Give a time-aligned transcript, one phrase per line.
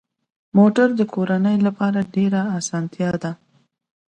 [0.57, 3.31] موټر د کورنۍ لپاره ډېره اسانتیا ده.